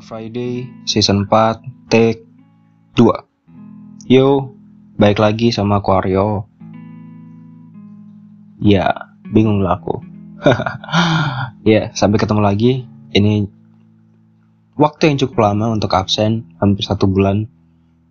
[0.00, 2.22] Friday Season 4 Take
[2.94, 4.54] 2 Yo,
[4.96, 6.48] baik lagi sama aku Aryo
[8.58, 10.02] Ya, bingung lah aku.
[11.68, 12.72] Ya, sampai ketemu lagi.
[13.14, 13.46] Ini
[14.74, 17.46] waktu yang cukup lama untuk absen Hampir satu bulan.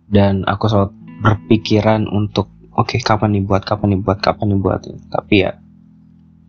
[0.08, 2.48] Dan aku selalu berpikiran untuk
[2.78, 4.80] Oke, okay, kapan nih buat, kapan nih buat, kapan nih buat.
[5.10, 5.52] Tapi ya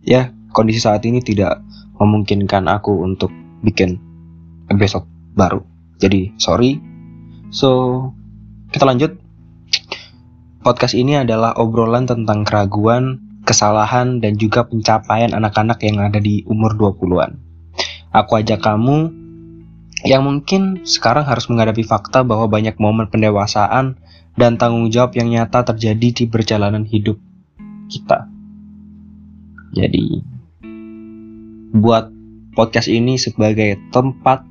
[0.05, 1.59] Ya, kondisi saat ini tidak
[1.99, 3.99] memungkinkan aku untuk bikin
[4.77, 5.61] besok baru.
[5.99, 6.79] Jadi sorry.
[7.49, 7.69] So
[8.69, 9.17] kita lanjut.
[10.59, 16.75] Podcast ini adalah obrolan tentang keraguan, kesalahan, dan juga pencapaian anak-anak yang ada di umur
[16.75, 17.39] 20-an.
[18.11, 19.07] Aku ajak kamu
[20.03, 23.99] yang mungkin sekarang harus menghadapi fakta bahwa banyak momen pendewasaan
[24.39, 27.19] dan tanggung jawab yang nyata terjadi di perjalanan hidup
[27.91, 28.27] kita.
[29.75, 30.23] Jadi,
[31.75, 32.09] buat
[32.57, 34.48] podcast ini sebagai tempat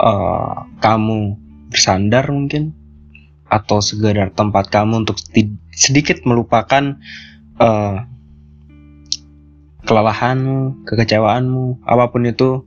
[0.00, 1.36] uh, kamu
[1.68, 2.72] bersandar mungkin
[3.50, 5.18] atau sekedar tempat kamu untuk
[5.74, 6.96] sedikit melupakan
[7.58, 8.06] uh,
[9.84, 12.62] kelelahanmu, kekecewaanmu, apa pun itu,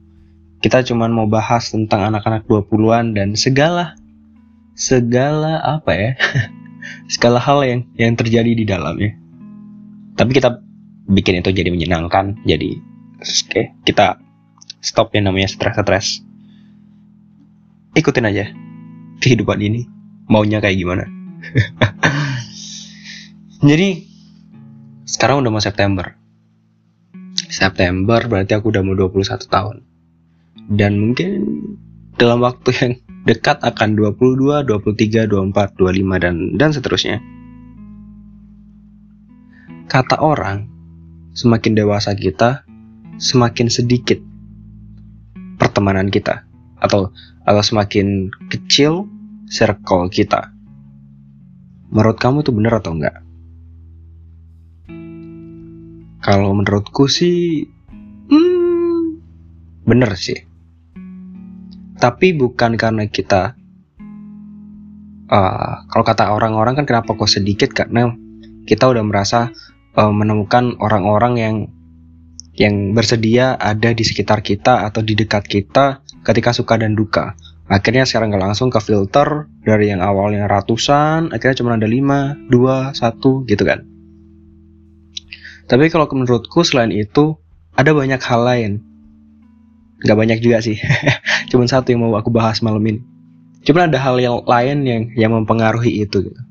[0.59, 3.95] kita cuman mau bahas tentang anak-anak 20-an dan segala
[4.75, 6.11] segala apa ya?
[7.13, 9.15] segala hal yang yang terjadi di dalamnya.
[10.19, 10.59] Tapi kita
[11.07, 12.75] bikin itu jadi menyenangkan, jadi
[13.23, 14.19] oke, okay, kita
[14.83, 16.32] stop yang namanya stres-stres
[17.93, 18.45] ikutin aja
[19.21, 19.85] kehidupan ini.
[20.27, 21.05] Maunya kayak gimana?
[23.69, 24.07] Jadi
[25.03, 26.15] sekarang udah mau September.
[27.35, 29.77] September berarti aku udah mau 21 tahun.
[30.73, 31.29] Dan mungkin
[32.15, 32.93] dalam waktu yang
[33.27, 37.19] dekat akan 22, 23, 24, 25 dan dan seterusnya.
[39.91, 40.65] Kata orang,
[41.37, 42.65] semakin dewasa kita,
[43.19, 44.17] semakin sedikit
[45.59, 46.47] pertemanan kita
[46.83, 47.15] atau
[47.47, 49.07] atau semakin kecil
[49.47, 50.51] circle kita.
[51.93, 53.23] Menurut kamu itu benar atau enggak?
[56.23, 57.67] Kalau menurutku sih,
[58.31, 58.99] hmm,
[59.83, 60.39] bener sih.
[61.99, 63.55] Tapi bukan karena kita,
[65.27, 68.11] uh, kalau kata orang-orang kan kenapa kok sedikit karena
[68.63, 69.51] kita udah merasa
[69.99, 71.55] uh, menemukan orang-orang yang
[72.53, 77.35] yang bersedia ada di sekitar kita atau di dekat kita ketika suka dan duka.
[77.67, 82.95] Akhirnya sekarang nggak langsung ke filter dari yang awalnya ratusan, akhirnya cuma ada 5, 2,
[82.95, 83.79] 1 gitu kan.
[85.63, 87.39] Tapi kalau menurutku selain itu
[87.75, 88.71] ada banyak hal lain.
[90.03, 90.75] Gak banyak juga sih.
[91.49, 92.99] cuma satu yang mau aku bahas malam ini.
[93.63, 96.41] Cuma ada hal yang lain yang yang mempengaruhi itu gitu.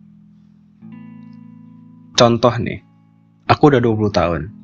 [2.17, 2.81] Contoh nih,
[3.45, 4.62] aku udah 20 tahun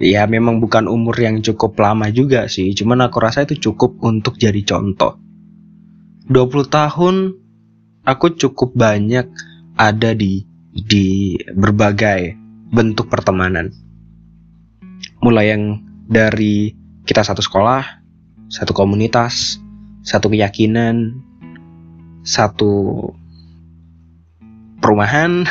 [0.00, 2.72] ya memang bukan umur yang cukup lama juga sih.
[2.72, 5.20] Cuman aku rasa itu cukup untuk jadi contoh.
[6.32, 7.36] 20 tahun
[8.08, 9.28] aku cukup banyak
[9.76, 12.34] ada di di berbagai
[12.72, 13.68] bentuk pertemanan.
[15.20, 16.72] Mulai yang dari
[17.04, 18.00] kita satu sekolah
[18.50, 19.62] satu komunitas
[20.02, 21.22] satu keyakinan
[22.26, 22.98] satu
[24.82, 25.46] perumahan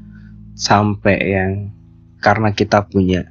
[0.68, 1.52] sampai yang
[2.18, 3.29] karena kita punya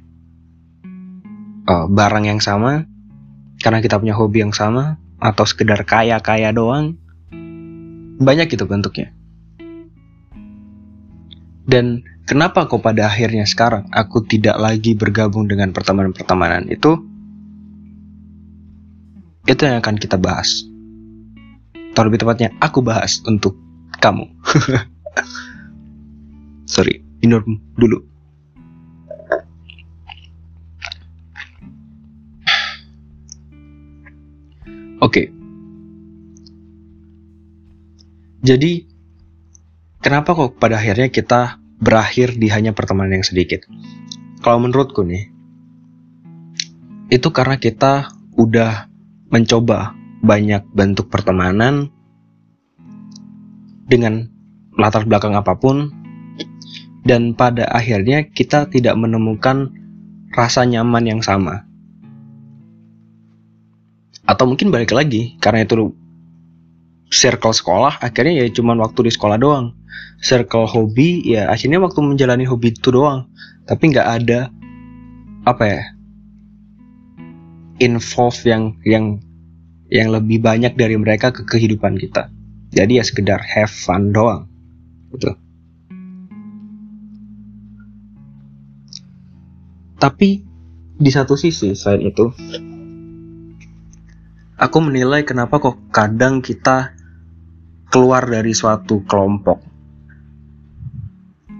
[1.66, 2.86] uh, barang yang sama
[3.60, 6.96] karena kita punya hobi yang sama atau sekedar kaya-kaya doang
[8.20, 9.08] banyak itu bentuknya.
[11.64, 17.00] Dan kenapa kok pada akhirnya sekarang aku tidak lagi bergabung dengan pertemanan-pertemanan itu?
[19.48, 20.68] Itu yang akan kita bahas.
[21.92, 23.56] Atau lebih tepatnya aku bahas untuk
[24.00, 24.28] kamu.
[26.74, 28.09] Sorry minum dulu
[35.00, 35.32] Oke.
[38.40, 38.88] Jadi
[40.00, 43.64] kenapa kok pada akhirnya kita berakhir di hanya pertemanan yang sedikit?
[44.40, 45.28] Kalau menurutku nih,
[47.12, 48.88] itu karena kita udah
[49.28, 51.92] mencoba banyak bentuk pertemanan
[53.88, 54.28] dengan
[54.76, 55.90] latar belakang apa pun
[57.02, 59.72] dan pada akhirnya kita tidak menemukan
[60.36, 61.66] rasa nyaman yang sama
[64.30, 65.90] atau mungkin balik lagi karena itu
[67.10, 69.74] circle sekolah akhirnya ya cuman waktu di sekolah doang.
[70.22, 73.26] Circle hobi ya akhirnya waktu menjalani hobi itu doang.
[73.66, 74.54] Tapi nggak ada
[75.42, 75.82] apa ya
[77.82, 79.18] involve yang yang
[79.90, 82.30] yang lebih banyak dari mereka ke kehidupan kita.
[82.70, 84.46] Jadi ya sekedar have fun doang.
[85.10, 85.34] Gitu.
[89.98, 90.46] Tapi
[91.00, 92.30] di satu sisi selain itu
[94.60, 96.92] aku menilai kenapa kok kadang kita
[97.88, 99.64] keluar dari suatu kelompok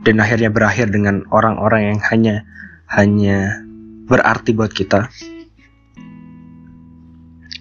[0.04, 2.36] dan akhirnya berakhir dengan orang-orang yang hanya
[2.92, 3.64] hanya
[4.04, 5.08] berarti buat kita.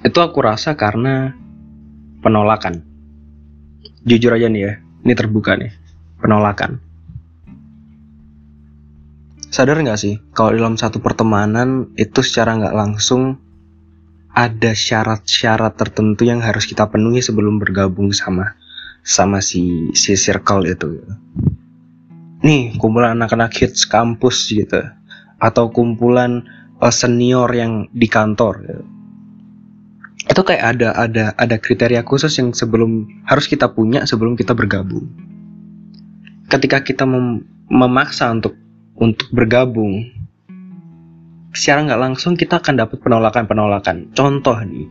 [0.03, 1.35] Itu aku rasa karena
[2.23, 2.83] penolakan.
[4.07, 5.75] Jujur aja nih ya, ini terbuka nih,
[6.23, 6.79] penolakan.
[9.51, 13.48] Sadar nggak sih, kalau dalam satu pertemanan itu secara nggak langsung
[14.33, 18.53] ada syarat-syarat tertentu yang harus kita penuhi sebelum bergabung sama
[19.01, 21.01] sama si si circle itu.
[22.39, 24.79] Nih, kumpulan anak-anak hits kampus gitu,
[25.41, 26.47] atau kumpulan
[26.79, 28.63] uh, senior yang di kantor.
[28.63, 28.85] Gitu.
[30.29, 35.09] Itu kayak ada ada ada kriteria khusus yang sebelum harus kita punya sebelum kita bergabung.
[36.47, 38.55] Ketika kita mem memaksa untuk
[38.99, 40.05] untuk bergabung,
[41.53, 44.13] secara nggak langsung kita akan dapat penolakan-penolakan.
[44.13, 44.87] Contoh nih,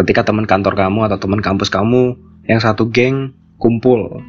[0.00, 2.16] ketika teman kantor kamu atau teman kampus kamu
[2.48, 4.24] yang satu geng kumpul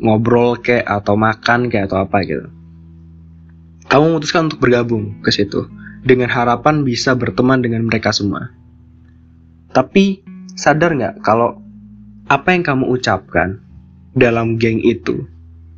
[0.00, 2.46] ngobrol kayak atau makan kayak atau apa gitu.
[3.90, 5.66] Kamu memutuskan untuk bergabung ke situ
[6.06, 8.54] dengan harapan bisa berteman dengan mereka semua.
[9.74, 10.22] Tapi
[10.54, 11.58] sadar nggak kalau
[12.30, 13.58] apa yang kamu ucapkan
[14.14, 15.26] dalam geng itu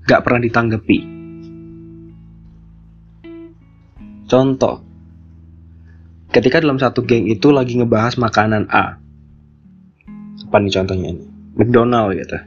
[0.04, 0.98] gak pernah ditanggapi
[4.30, 4.80] Contoh,
[6.32, 8.96] ketika dalam satu geng itu lagi ngebahas makanan A.
[10.48, 11.24] Apa nih contohnya ini?
[11.56, 12.38] McDonald gitu.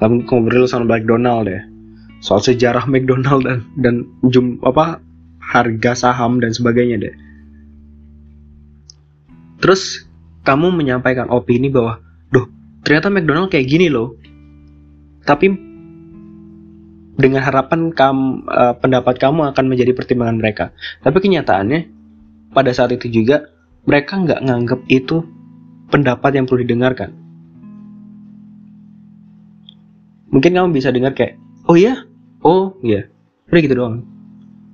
[0.00, 1.62] Lalu ngobrol sama McDonald deh.
[2.20, 3.94] Soal sejarah McDonald dan dan
[4.28, 5.00] jum apa
[5.40, 7.14] harga saham dan sebagainya deh.
[9.60, 10.08] Terus
[10.44, 12.00] kamu menyampaikan opini bahwa,
[12.32, 12.48] "Duh,
[12.84, 14.16] ternyata McDonald kayak gini loh."
[15.24, 15.52] Tapi
[17.20, 20.64] dengan harapan kam, uh, pendapat kamu akan menjadi pertimbangan mereka.
[21.04, 21.80] Tapi kenyataannya
[22.56, 23.52] pada saat itu juga
[23.84, 25.22] mereka nggak nganggap itu
[25.92, 27.12] pendapat yang perlu didengarkan.
[30.30, 31.36] Mungkin kamu bisa dengar kayak,
[31.66, 32.06] oh iya,
[32.40, 33.10] oh iya,
[33.50, 34.06] udah gitu doang.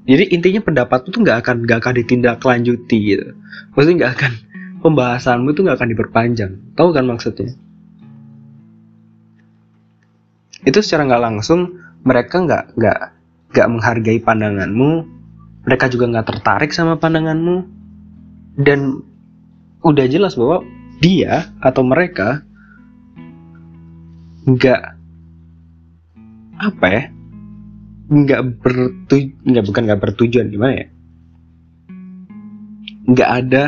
[0.06, 3.26] Jadi intinya pendapat itu nggak akan nggak akan ditindaklanjuti gitu.
[3.75, 4.32] Maksudnya nggak akan
[4.84, 6.52] pembahasanmu itu nggak akan diperpanjang.
[6.78, 7.56] Tahu kan maksudnya?
[10.62, 12.99] Itu secara nggak langsung mereka nggak nggak
[13.50, 15.17] nggak menghargai pandanganmu
[15.67, 17.67] mereka juga nggak tertarik sama pandanganmu.
[18.56, 19.03] Dan
[19.82, 20.62] udah jelas bahwa
[21.03, 22.47] dia atau mereka
[24.47, 24.82] nggak
[26.56, 27.03] apa ya
[28.06, 30.88] nggak bertujuan nggak bukan nggak bertujuan gimana ya?
[33.11, 33.64] Nggak ada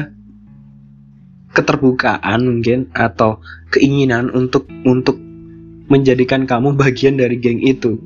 [1.59, 3.43] keterbukaan mungkin atau
[3.75, 5.19] keinginan untuk untuk
[5.91, 7.99] menjadikan kamu bagian dari geng itu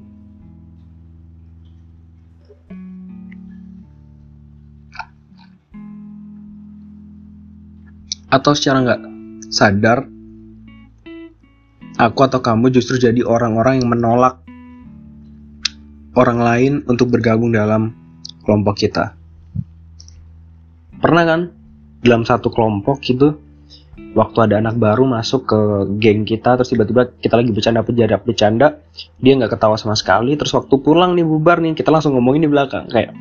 [8.33, 9.01] atau secara nggak
[9.53, 10.09] sadar
[12.01, 14.41] aku atau kamu justru jadi orang-orang yang menolak
[16.17, 17.93] orang lain untuk bergabung dalam
[18.45, 19.13] kelompok kita.
[20.97, 21.41] Pernah kan
[22.01, 23.37] dalam satu kelompok gitu
[24.17, 25.61] waktu ada anak baru masuk ke
[26.01, 28.69] geng kita terus tiba-tiba kita lagi bercanda bercanda bercanda
[29.21, 32.51] dia nggak ketawa sama sekali terus waktu pulang nih bubar nih kita langsung ngomongin di
[32.51, 33.17] belakang kayak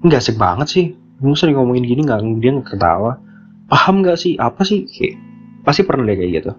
[0.00, 0.86] nggak asik banget sih
[1.20, 3.20] masa ngomongin gini nggak dia nggak ketawa
[3.68, 4.34] paham nggak sih?
[4.40, 4.88] Apa sih?
[4.88, 5.20] Kayak,
[5.62, 6.52] pasti pernah deh kayak gitu.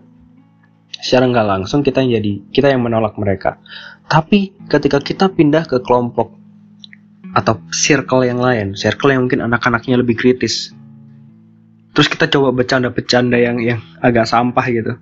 [1.03, 3.57] Secara nggak langsung kita yang jadi kita yang menolak mereka.
[4.05, 6.39] Tapi ketika kita pindah ke kelompok
[7.29, 10.73] atau circle yang lain circle yang mungkin anak-anaknya lebih kritis
[11.93, 14.97] terus kita coba bercanda-bercanda yang yang agak sampah gitu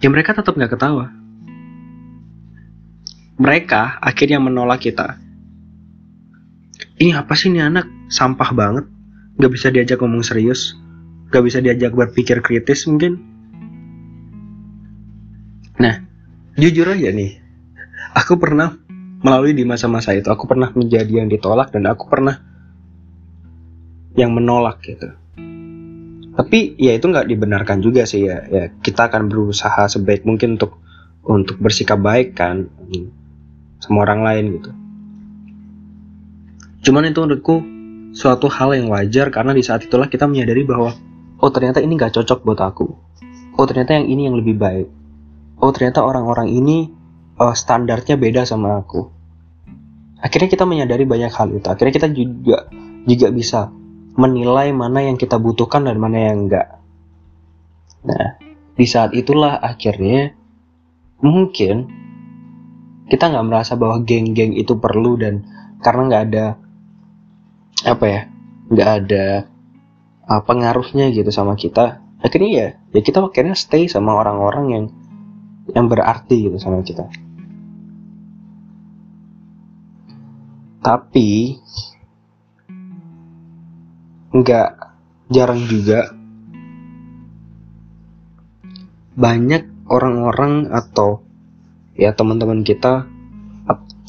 [0.00, 1.12] ya mereka tetap nggak ketawa.
[3.40, 5.16] Mereka akhirnya menolak kita.
[7.00, 7.88] Ini apa sih ini anak?
[8.12, 8.84] Sampah banget.
[9.40, 10.76] Nggak bisa diajak ngomong serius
[11.30, 13.22] gak bisa diajak berpikir kritis mungkin.
[15.78, 16.02] Nah
[16.58, 17.38] jujur aja nih.
[18.18, 18.74] Aku pernah
[19.22, 22.42] melalui di masa-masa itu aku pernah menjadi yang ditolak dan aku pernah
[24.18, 25.14] yang menolak gitu.
[26.34, 28.42] Tapi ya itu nggak dibenarkan juga sih ya.
[28.50, 30.82] Ya kita akan berusaha sebaik mungkin untuk
[31.22, 32.66] untuk bersikap baik kan
[33.78, 34.70] sama orang lain gitu.
[36.80, 37.56] Cuman itu menurutku
[38.16, 40.96] suatu hal yang wajar karena di saat itulah kita menyadari bahwa
[41.40, 42.86] oh ternyata ini gak cocok buat aku.
[43.56, 44.88] Oh ternyata yang ini yang lebih baik.
[45.60, 46.88] Oh ternyata orang-orang ini
[47.36, 49.08] uh, standarnya beda sama aku.
[50.20, 51.66] Akhirnya kita menyadari banyak hal itu.
[51.68, 52.68] Akhirnya kita juga
[53.08, 53.72] juga bisa
[54.18, 56.68] menilai mana yang kita butuhkan dan mana yang enggak
[58.00, 58.40] nah
[58.74, 60.32] di saat itulah akhirnya
[61.20, 61.88] mungkin
[63.12, 65.44] kita nggak merasa bahwa geng-geng itu perlu dan
[65.84, 66.46] karena nggak ada
[67.84, 68.22] apa ya
[68.72, 69.26] nggak ada
[70.30, 71.98] uh, pengaruhnya gitu sama kita.
[72.22, 74.84] Akhirnya ya ya kita akhirnya stay sama orang-orang yang
[75.74, 77.10] yang berarti gitu sama kita.
[80.80, 81.58] Tapi
[84.30, 84.70] nggak
[85.34, 86.14] jarang juga
[89.18, 91.26] banyak orang-orang atau
[91.98, 93.10] ya teman-teman kita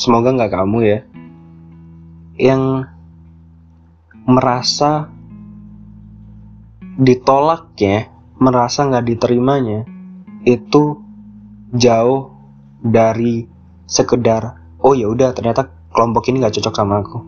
[0.02, 1.00] semoga nggak kamu ya
[2.42, 2.90] yang
[4.26, 5.10] merasa
[7.02, 9.90] ditolaknya merasa nggak diterimanya
[10.46, 11.02] itu
[11.74, 12.30] jauh
[12.78, 13.50] dari
[13.90, 17.20] sekedar oh ya udah ternyata kelompok ini nggak cocok sama aku.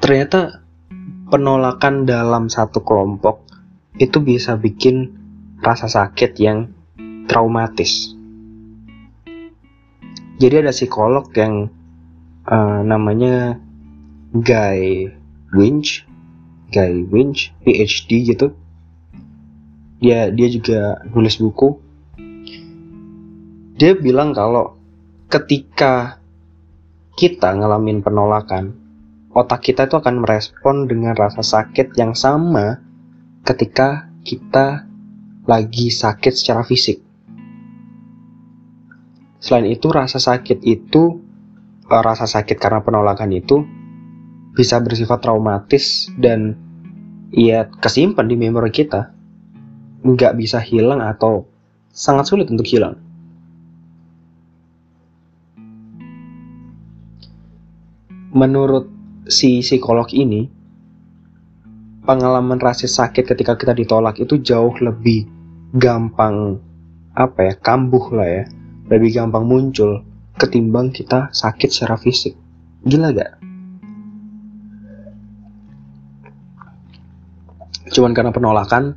[0.00, 0.62] Ternyata
[1.30, 3.46] penolakan dalam satu kelompok
[3.98, 5.18] itu bisa bikin
[5.60, 6.72] rasa sakit yang
[7.26, 8.14] traumatis.
[10.40, 11.68] Jadi ada psikolog yang
[12.48, 13.60] uh, namanya
[14.32, 15.19] Guy
[15.54, 16.06] Winch
[16.70, 18.54] Guy Winch PhD gitu.
[20.00, 21.76] Dia dia juga nulis buku.
[23.76, 24.76] Dia bilang kalau
[25.28, 26.20] ketika
[27.16, 28.76] kita ngalamin penolakan
[29.30, 32.82] otak kita itu akan merespon dengan rasa sakit yang sama
[33.46, 34.90] ketika kita
[35.46, 37.02] lagi sakit secara fisik.
[39.40, 41.16] Selain itu, rasa sakit itu,
[41.88, 43.64] uh, rasa sakit karena penolakan itu
[44.60, 46.52] bisa bersifat traumatis dan
[47.32, 49.08] ya kesimpan di memori kita.
[50.04, 51.48] Nggak bisa hilang atau
[51.88, 53.00] sangat sulit untuk hilang.
[58.36, 58.92] Menurut
[59.32, 60.44] si psikolog ini,
[62.04, 65.24] pengalaman rasa sakit ketika kita ditolak itu jauh lebih
[65.72, 66.60] gampang
[67.16, 68.44] apa ya kambuh lah ya
[68.92, 70.04] lebih gampang muncul
[70.36, 72.36] ketimbang kita sakit secara fisik.
[72.84, 73.39] Gila gak?
[77.90, 78.94] Cuman karena penolakan,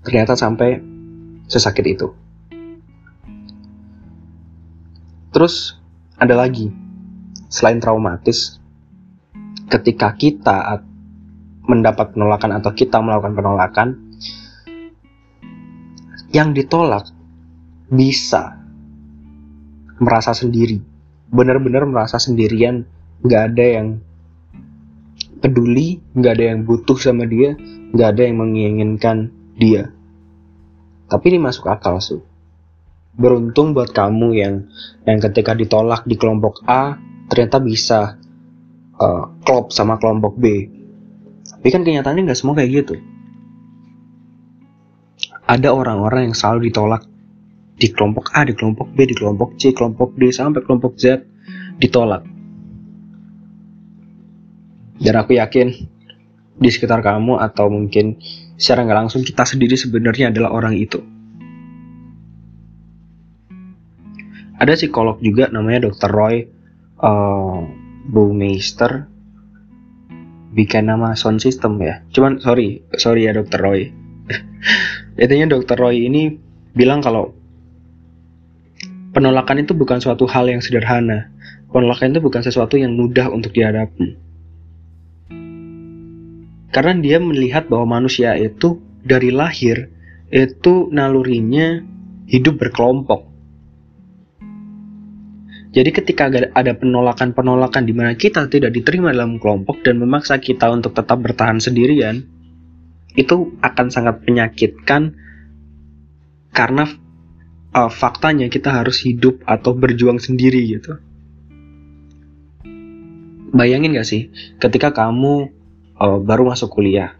[0.00, 0.80] ternyata sampai
[1.44, 2.08] sesakit itu.
[5.34, 5.76] Terus
[6.16, 6.72] ada lagi,
[7.52, 8.62] selain traumatis,
[9.68, 10.80] ketika kita
[11.68, 13.88] mendapat penolakan atau kita melakukan penolakan,
[16.34, 17.10] yang ditolak
[17.90, 18.58] bisa
[20.02, 20.82] merasa sendiri.
[21.30, 22.82] Benar-benar merasa sendirian.
[23.22, 23.86] Nggak ada yang
[25.44, 27.52] peduli nggak ada yang butuh sama dia
[27.92, 29.28] nggak ada yang menginginkan
[29.60, 29.92] dia.
[31.04, 32.24] Tapi ini masuk akal su.
[33.14, 34.54] Beruntung buat kamu yang
[35.04, 36.96] yang ketika ditolak di kelompok A
[37.28, 38.16] ternyata bisa
[38.96, 40.44] uh, klop sama kelompok B.
[41.44, 42.94] Tapi kan kenyataannya nggak semua kayak gitu.
[45.44, 47.04] Ada orang-orang yang selalu ditolak
[47.76, 51.20] di kelompok A, di kelompok B, di kelompok C, kelompok D sampai kelompok Z
[51.78, 52.33] ditolak.
[54.98, 55.68] Dan aku yakin
[56.54, 58.22] di sekitar kamu atau mungkin
[58.54, 61.02] secara nggak langsung kita sendiri sebenarnya adalah orang itu.
[64.54, 66.10] Ada psikolog juga namanya Dr.
[66.14, 66.46] Roy
[67.02, 67.58] uh,
[68.06, 69.10] Baumeister
[70.54, 72.06] bikin nama sound system ya.
[72.14, 73.58] Cuman sorry, sorry ya Dr.
[73.58, 73.90] Roy.
[75.22, 75.74] Intinya Dr.
[75.74, 76.38] Roy ini
[76.70, 77.34] bilang kalau
[79.14, 81.30] Penolakan itu bukan suatu hal yang sederhana.
[81.70, 84.23] Penolakan itu bukan sesuatu yang mudah untuk dihadapi.
[86.74, 89.94] Karena dia melihat bahwa manusia itu dari lahir
[90.34, 91.86] itu nalurinya
[92.26, 93.30] hidup berkelompok.
[95.70, 100.98] Jadi ketika ada penolakan-penolakan di mana kita tidak diterima dalam kelompok dan memaksa kita untuk
[100.98, 102.26] tetap bertahan sendirian,
[103.14, 105.14] itu akan sangat menyakitkan
[106.50, 106.90] karena
[107.70, 110.98] uh, faktanya kita harus hidup atau berjuang sendiri gitu.
[113.54, 115.53] Bayangin gak sih ketika kamu
[115.98, 117.16] uh, baru masuk kuliah,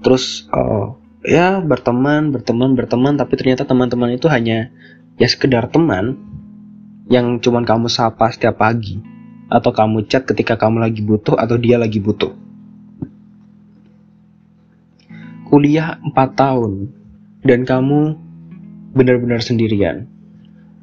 [0.00, 0.94] terus uh,
[1.24, 4.70] ya berteman, berteman, berteman, tapi ternyata teman-teman itu hanya
[5.16, 6.20] ya sekedar teman
[7.08, 9.00] yang cuman kamu sapa setiap pagi
[9.48, 12.32] atau kamu chat ketika kamu lagi butuh atau dia lagi butuh.
[15.44, 16.90] Kuliah 4 tahun
[17.44, 18.18] dan kamu
[18.96, 20.08] benar-benar sendirian.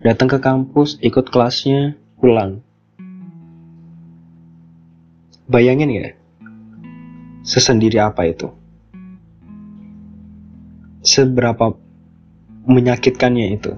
[0.01, 2.61] Datang ke kampus, ikut kelasnya, pulang.
[5.51, 6.07] Bayangin ya,
[7.41, 8.47] sesendiri apa itu?
[11.01, 11.73] Seberapa
[12.69, 13.73] menyakitkannya itu?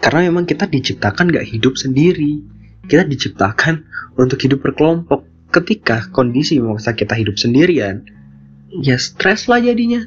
[0.00, 2.44] Karena memang kita diciptakan gak hidup sendiri.
[2.84, 3.84] Kita diciptakan
[4.20, 5.24] untuk hidup berkelompok.
[5.48, 8.04] Ketika kondisi memaksa kita hidup sendirian,
[8.82, 10.02] ya stres lah jadinya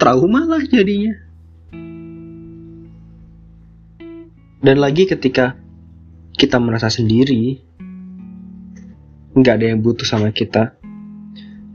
[0.00, 1.14] trauma lah jadinya
[4.58, 5.54] dan lagi ketika
[6.34, 7.62] kita merasa sendiri
[9.36, 10.74] nggak ada yang butuh sama kita.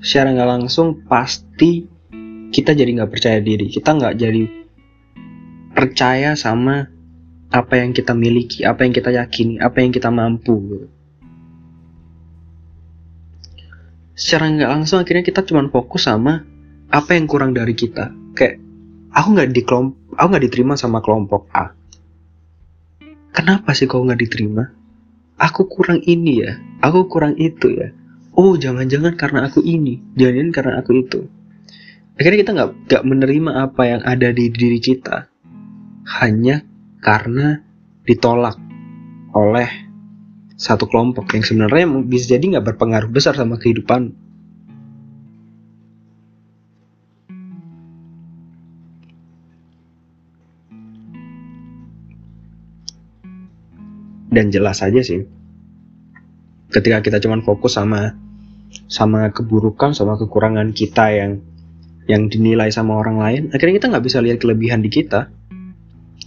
[0.03, 1.88] Secara nggak langsung pasti
[2.51, 3.71] kita jadi nggak percaya diri.
[3.71, 4.43] Kita nggak jadi
[5.75, 6.88] percaya sama
[7.51, 10.88] apa yang kita miliki apa yang kita yakini apa yang kita mampu gitu.
[14.15, 16.47] secara nggak langsung akhirnya kita cuma fokus sama
[16.88, 18.15] apa yang kurang dari kita.
[18.31, 18.63] Kayak
[19.12, 19.62] aku nggak di
[20.15, 21.75] aku nggak diterima sama kelompok A.
[23.35, 24.63] Kenapa sih kau nggak diterima
[25.39, 26.59] aku kurang ini ya.
[26.83, 27.91] Aku kurang itu ya.
[28.35, 30.03] Oh jangan-jangan karena aku ini.
[30.19, 31.21] Jangan karena aku itu.
[32.15, 35.27] Akhirnya kita nggak nggak menerima apa yang ada di diri kita.
[36.19, 36.63] Hanya
[37.03, 37.59] karena
[38.05, 38.55] ditolak
[39.35, 39.67] oleh
[40.55, 44.15] satu kelompok yang sebenarnya bisa jadi nggak berpengaruh besar sama kehidupan
[54.35, 55.23] dan jelas aja sih.
[56.67, 58.11] Ketika kita cuman fokus sama
[58.91, 61.31] sama keburukan sama kekurangan kita yang
[62.11, 65.31] yang dinilai sama orang lain akhirnya kita nggak bisa lihat kelebihan di kita.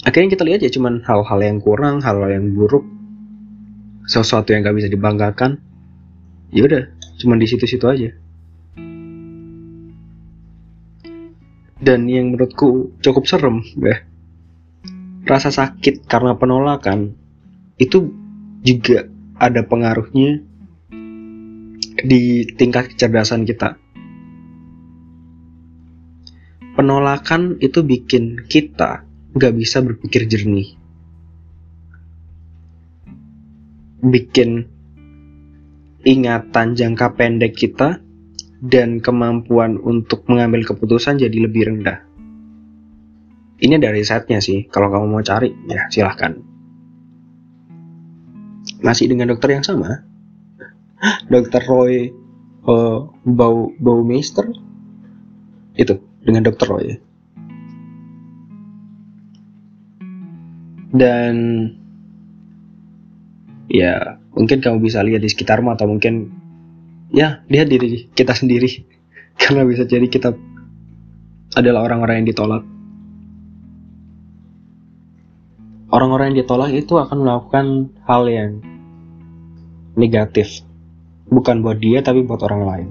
[0.08, 2.88] Akhirnya kita lihat ya cuman hal-hal yang kurang hal-hal yang buruk
[4.08, 5.60] sesuatu yang nggak bisa dibanggakan.
[6.48, 6.88] Ya udah
[7.20, 8.10] cuman di situ-situ aja.
[11.78, 14.00] Dan yang menurutku cukup serem ya.
[15.28, 17.27] Rasa sakit karena penolakan
[17.78, 18.11] itu
[18.66, 19.06] juga
[19.38, 20.42] ada pengaruhnya
[22.02, 23.78] di tingkat kecerdasan kita.
[26.75, 29.02] Penolakan itu bikin kita
[29.35, 30.78] nggak bisa berpikir jernih.
[33.99, 34.62] Bikin
[36.06, 37.99] ingatan jangka pendek kita
[38.62, 42.06] dan kemampuan untuk mengambil keputusan jadi lebih rendah.
[43.58, 46.48] Ini dari setnya sih, kalau kamu mau cari, ya silahkan
[48.82, 50.06] masih dengan dokter yang sama?
[51.30, 52.10] Dokter Roy
[52.67, 54.50] uh, Bau Baumeister?
[55.78, 56.86] Itu dengan dokter Roy.
[60.88, 61.34] Dan
[63.69, 66.32] ya mungkin kamu bisa lihat di sekitarmu atau mungkin
[67.12, 68.86] ya lihat diri kita sendiri.
[69.41, 70.34] Karena bisa jadi kita
[71.56, 72.62] adalah orang-orang yang ditolak
[75.99, 77.67] orang-orang yang ditolak itu akan melakukan
[78.06, 78.63] hal yang
[79.99, 80.63] negatif.
[81.26, 82.89] Bukan buat dia tapi buat orang lain.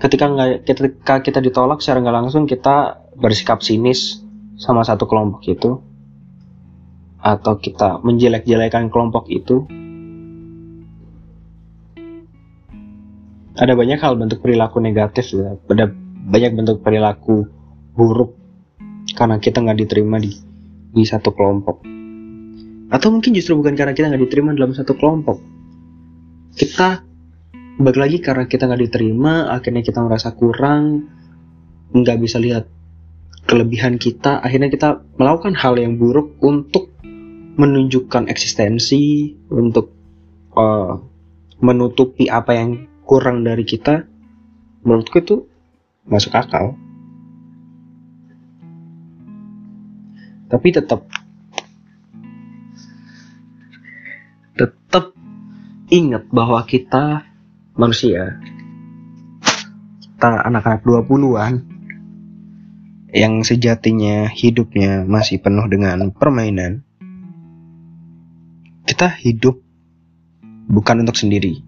[0.00, 4.24] Ketika nggak ketika kita ditolak secara nggak langsung kita bersikap sinis
[4.56, 5.70] sama satu kelompok itu.
[7.20, 9.68] Atau kita menjelek-jelekan kelompok itu.
[13.54, 15.86] Ada banyak hal bentuk perilaku negatif ya ada
[16.26, 17.46] banyak bentuk perilaku
[17.94, 18.34] buruk
[19.14, 20.34] karena kita nggak diterima di
[20.94, 21.82] di satu kelompok.
[22.94, 25.42] Atau mungkin justru bukan karena kita nggak diterima dalam satu kelompok.
[26.54, 27.02] Kita
[27.82, 31.10] balik lagi karena kita nggak diterima, akhirnya kita merasa kurang,
[31.90, 32.70] nggak bisa lihat
[33.50, 36.94] kelebihan kita, akhirnya kita melakukan hal yang buruk untuk
[37.58, 39.90] menunjukkan eksistensi, untuk
[40.54, 41.02] uh,
[41.58, 44.06] menutupi apa yang kurang dari kita.
[44.86, 45.36] Menurutku itu
[46.06, 46.76] masuk akal.
[50.54, 51.02] Tapi tetap
[54.54, 55.10] tetap
[55.90, 57.26] ingat bahwa kita
[57.74, 58.38] manusia.
[59.98, 61.54] Kita anak-anak 20-an
[63.10, 66.86] yang sejatinya hidupnya masih penuh dengan permainan
[68.86, 69.58] kita hidup
[70.70, 71.66] bukan untuk sendiri.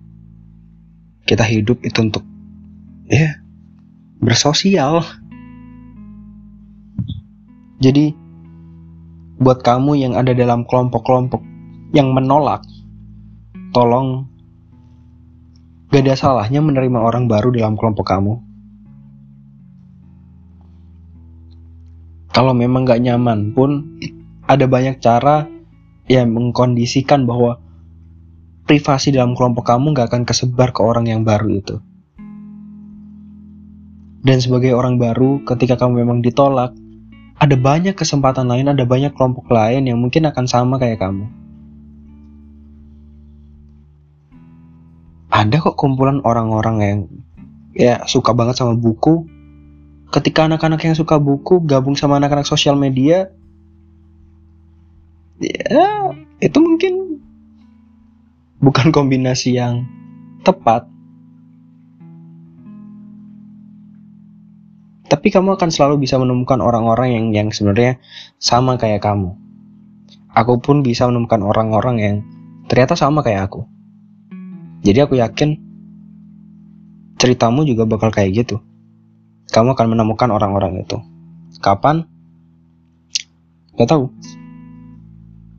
[1.27, 2.23] Kita hidup itu untuk
[3.11, 3.43] ya
[4.23, 5.03] bersosial.
[7.83, 8.26] Jadi
[9.37, 11.45] buat kamu yang ada dalam kelompok-kelompok
[11.93, 12.65] yang menolak,
[13.77, 14.29] tolong
[15.93, 18.35] gak ada salahnya menerima orang baru dalam kelompok kamu.
[22.33, 23.97] Kalau memang gak nyaman pun,
[24.45, 25.49] ada banyak cara
[26.05, 27.61] yang mengkondisikan bahwa
[28.69, 31.77] privasi dalam kelompok kamu gak akan kesebar ke orang yang baru itu.
[34.27, 36.75] Dan sebagai orang baru, ketika kamu memang ditolak,
[37.37, 41.29] ada banyak kesempatan lain, ada banyak kelompok lain yang mungkin akan sama kayak kamu.
[45.29, 46.99] Ada kok kumpulan orang-orang yang
[47.77, 49.29] ya suka banget sama buku.
[50.09, 53.29] Ketika anak-anak yang suka buku gabung sama anak-anak sosial media,
[55.37, 57.21] ya itu mungkin
[58.65, 59.85] bukan kombinasi yang
[60.41, 60.89] tepat.
[65.07, 68.03] Tapi kamu akan selalu bisa menemukan orang-orang yang yang sebenarnya
[68.43, 69.39] sama kayak kamu.
[70.35, 72.17] Aku pun bisa menemukan orang-orang yang
[72.67, 73.65] ternyata sama kayak aku.
[74.83, 75.57] Jadi aku yakin
[77.17, 78.61] ceritamu juga bakal kayak gitu.
[79.49, 80.99] Kamu akan menemukan orang-orang itu.
[81.63, 82.05] Kapan?
[83.79, 84.13] Gak tahu.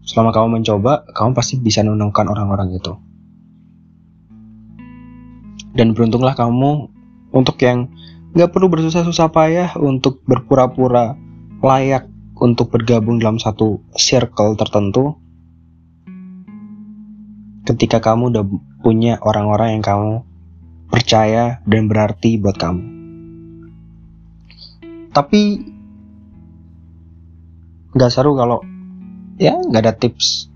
[0.05, 2.93] Selama kamu mencoba, kamu pasti bisa menemukan orang-orang itu.
[5.73, 6.89] Dan beruntunglah kamu
[7.33, 7.89] untuk yang
[8.35, 11.15] gak perlu bersusah-susah payah untuk berpura-pura
[11.63, 15.17] layak untuk bergabung dalam satu circle tertentu.
[17.67, 18.43] Ketika kamu udah
[18.83, 20.13] punya orang-orang yang kamu
[20.87, 22.83] percaya dan berarti buat kamu.
[25.11, 25.41] Tapi
[27.97, 28.61] nggak seru kalau
[29.41, 30.53] ya nggak ada tips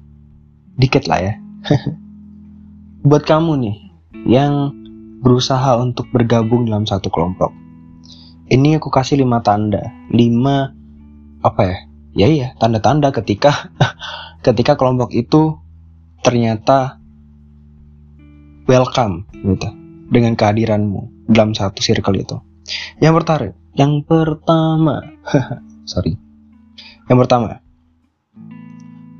[0.77, 1.33] dikit lah ya
[3.09, 3.75] buat kamu nih
[4.29, 4.80] yang
[5.21, 7.53] berusaha untuk bergabung dalam satu kelompok.
[8.51, 9.93] Ini aku kasih lima tanda.
[10.11, 10.73] Lima
[11.45, 11.77] apa ya?
[12.11, 13.71] Ya iya tanda-tanda ketika
[14.45, 15.55] ketika kelompok itu
[16.25, 16.99] ternyata
[18.67, 19.69] welcome gitu
[20.11, 22.35] dengan kehadiranmu dalam satu circle itu.
[22.99, 24.95] Yang pertama yang pertama
[25.91, 26.19] sorry.
[27.07, 27.63] Yang pertama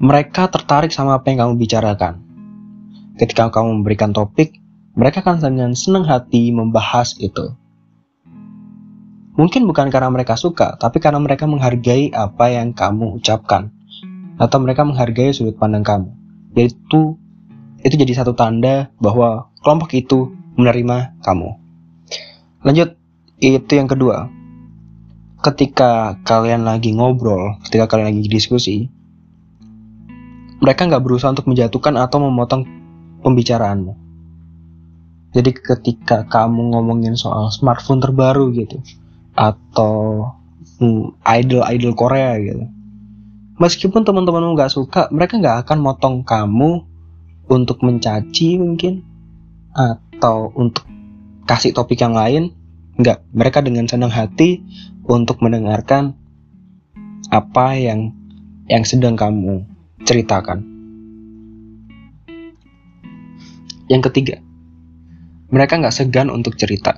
[0.02, 2.26] mereka tertarik sama apa yang kamu bicarakan.
[3.22, 4.61] Ketika kamu memberikan topik,
[4.92, 7.56] mereka akan dengan senang hati membahas itu.
[9.40, 13.72] Mungkin bukan karena mereka suka, tapi karena mereka menghargai apa yang kamu ucapkan,
[14.36, 16.12] atau mereka menghargai sudut pandang kamu.
[16.52, 17.16] Yaitu
[17.82, 21.56] itu jadi satu tanda bahwa kelompok itu menerima kamu.
[22.62, 23.00] Lanjut,
[23.40, 24.28] itu yang kedua.
[25.42, 28.92] Ketika kalian lagi ngobrol, ketika kalian lagi diskusi,
[30.62, 32.68] mereka nggak berusaha untuk menjatuhkan atau memotong
[33.26, 34.11] pembicaraanmu.
[35.32, 38.84] Jadi ketika kamu ngomongin soal smartphone terbaru gitu,
[39.32, 40.28] atau
[40.84, 42.68] hmm, idol-idol Korea gitu,
[43.56, 46.84] meskipun teman-temanmu nggak suka, mereka nggak akan motong kamu
[47.48, 49.08] untuk mencaci mungkin,
[49.72, 50.84] atau untuk
[51.48, 52.52] kasih topik yang lain,
[53.00, 53.24] nggak.
[53.32, 54.60] Mereka dengan senang hati
[55.08, 56.12] untuk mendengarkan
[57.32, 58.12] apa yang
[58.68, 59.64] yang sedang kamu
[60.04, 60.64] ceritakan.
[63.88, 64.36] Yang ketiga,
[65.52, 66.98] mereka nggak segan untuk cerita.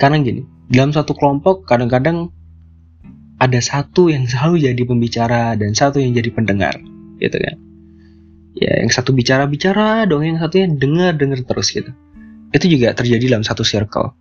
[0.00, 2.32] Karena gini, dalam satu kelompok kadang-kadang
[3.40, 6.80] ada satu yang selalu jadi pembicara dan satu yang jadi pendengar,
[7.20, 7.56] gitu kan?
[8.56, 11.92] Ya, yang satu bicara-bicara, dong yang satunya dengar-dengar terus gitu.
[12.50, 14.16] Itu juga terjadi dalam satu circle.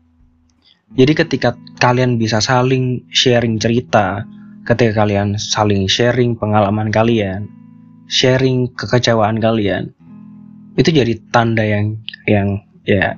[0.96, 4.26] Jadi ketika kalian bisa saling sharing cerita,
[4.68, 7.46] ketika kalian saling sharing pengalaman kalian,
[8.10, 9.94] sharing kekecewaan kalian,
[10.80, 13.18] itu jadi tanda yang yang ya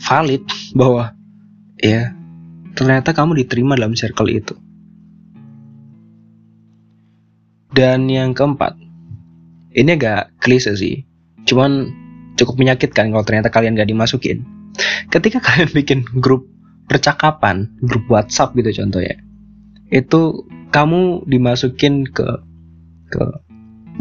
[0.00, 0.40] valid
[0.72, 1.12] bahwa
[1.76, 2.16] ya
[2.72, 4.56] ternyata kamu diterima dalam circle itu.
[7.70, 8.74] Dan yang keempat,
[9.78, 11.06] ini agak klise sih,
[11.46, 11.94] cuman
[12.34, 14.42] cukup menyakitkan kalau ternyata kalian gak dimasukin.
[15.12, 16.50] Ketika kalian bikin grup
[16.90, 19.22] percakapan, grup WhatsApp gitu contohnya,
[19.94, 22.26] itu kamu dimasukin ke
[23.10, 23.22] ke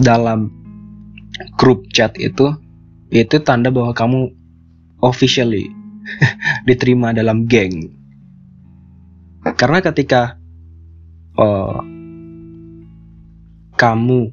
[0.01, 0.49] dalam
[1.57, 2.53] grup chat itu
[3.09, 4.29] itu tanda bahwa kamu
[5.01, 5.69] officially
[6.69, 7.89] diterima dalam geng.
[9.57, 10.37] Karena ketika
[11.39, 11.81] uh,
[13.79, 14.29] kamu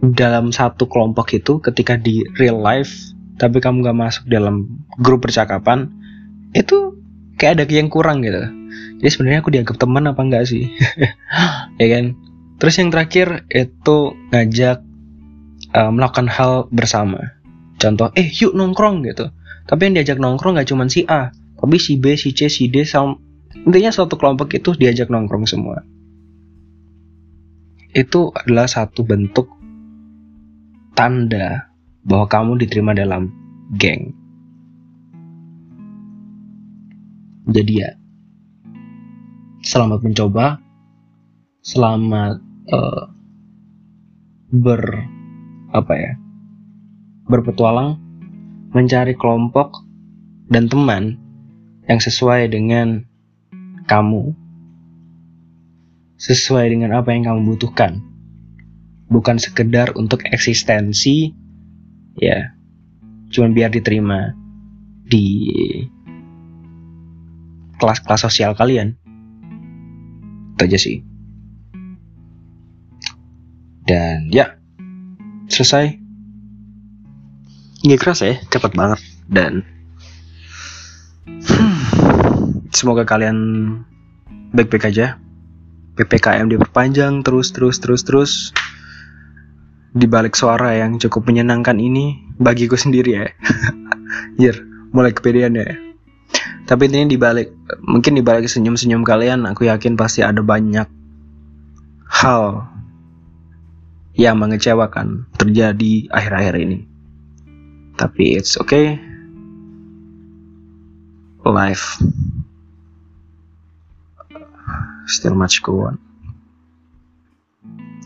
[0.00, 4.64] dalam satu kelompok itu ketika di real life tapi kamu gak masuk dalam
[4.96, 5.92] grup percakapan
[6.56, 6.96] itu
[7.36, 8.40] kayak ada yang kurang gitu.
[9.00, 10.68] Jadi sebenarnya aku dianggap teman apa enggak sih?
[11.80, 12.12] Ya kan?
[12.60, 14.84] Terus yang terakhir itu ngajak
[15.72, 17.39] uh, melakukan hal bersama
[17.80, 19.32] contoh eh yuk nongkrong gitu.
[19.64, 22.88] Tapi yang diajak nongkrong nggak cuma si A tapi si B si C si D
[22.88, 23.20] sama
[23.52, 25.84] intinya suatu kelompok itu diajak nongkrong semua.
[27.92, 29.50] Itu adalah satu bentuk
[30.96, 31.68] tanda
[32.00, 33.28] bahwa kamu diterima dalam
[33.76, 34.16] geng.
[37.50, 37.90] Jadi ya
[39.60, 40.62] selamat mencoba,
[41.60, 42.40] selamat
[42.72, 43.04] uh,
[44.50, 44.82] ber
[45.70, 46.12] apa ya
[47.30, 47.94] berpetualang,
[48.74, 49.86] mencari kelompok
[50.50, 51.14] dan teman
[51.86, 53.06] yang sesuai dengan
[53.86, 54.34] kamu,
[56.18, 58.02] sesuai dengan apa yang kamu butuhkan,
[59.06, 61.30] bukan sekedar untuk eksistensi,
[62.18, 62.54] ya,
[63.30, 64.34] cuma biar diterima
[65.06, 65.50] di
[67.78, 68.98] kelas-kelas sosial kalian.
[70.58, 71.02] Itu aja sih.
[73.86, 74.60] Dan ya
[75.50, 75.99] selesai
[77.80, 79.64] nggak keras ya cepet banget dan
[81.28, 81.78] hmm,
[82.74, 83.38] semoga kalian
[84.52, 85.16] baik-baik aja
[85.96, 88.32] ppkm diperpanjang terus terus terus terus
[89.90, 93.26] di balik suara yang cukup menyenangkan ini bagiku sendiri ya.
[94.42, 94.56] Yer,
[94.94, 95.74] mulai kepedean ya.
[96.66, 97.50] Tapi ini di balik
[97.82, 100.86] mungkin di balik senyum-senyum kalian aku yakin pasti ada banyak
[102.06, 102.70] hal
[104.14, 106.89] yang mengecewakan terjadi akhir-akhir ini.
[108.00, 108.96] Tapi it's okay.
[111.44, 112.00] Life
[115.04, 116.00] still much go on.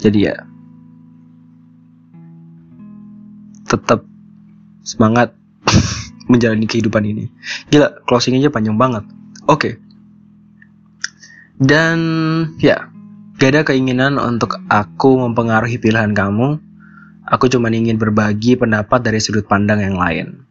[0.02, 0.36] Jadi ya
[3.70, 4.02] tetap
[4.82, 5.34] semangat
[6.30, 7.30] menjalani kehidupan ini.
[7.70, 9.04] Gila, closing aja panjang banget.
[9.46, 9.58] Oke.
[9.58, 9.74] Okay.
[11.54, 11.98] Dan
[12.58, 12.90] ya,
[13.38, 16.58] gak ada keinginan untuk aku mempengaruhi pilihan kamu.
[17.32, 20.44] Aku cuma ingin berbagi pendapat dari sudut pandang yang lain.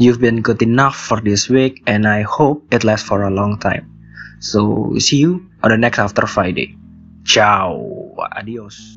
[0.00, 3.60] You've been good enough for this week and I hope it lasts for a long
[3.60, 3.84] time.
[4.40, 6.72] So, see you on the next After Friday.
[7.28, 7.76] Ciao.
[8.32, 8.96] Adios.